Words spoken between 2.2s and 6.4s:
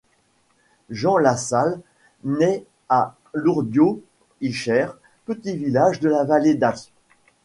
naît à Lourdios-Ichère, petit village de la